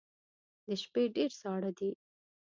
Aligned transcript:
د 0.65 0.67
شپې 0.81 1.03
ډیر 1.15 1.31
ساړه 1.41 1.71
دی 1.77 1.91